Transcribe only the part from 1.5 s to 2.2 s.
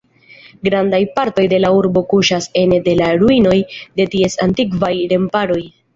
de la urbo